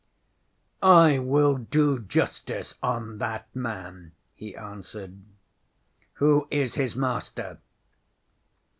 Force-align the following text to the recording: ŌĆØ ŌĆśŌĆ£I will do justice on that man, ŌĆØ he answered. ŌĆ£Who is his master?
ŌĆØ 0.81 0.89
ŌĆśŌĆ£I 1.19 1.25
will 1.27 1.57
do 1.57 1.99
justice 1.99 2.73
on 2.81 3.19
that 3.19 3.55
man, 3.55 4.07
ŌĆØ 4.33 4.33
he 4.33 4.55
answered. 4.55 5.21
ŌĆ£Who 6.17 6.47
is 6.49 6.73
his 6.73 6.95
master? 6.95 7.59